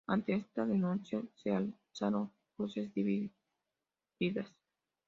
[0.07, 4.51] Ante esta denuncia se alzaron voces divididas.